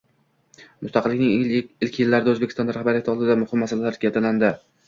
[0.85, 1.43] Mustaqillikning
[1.87, 4.55] ilk yillarida O‘zbekiston rahbariyati oldida muhim masala gavdalandi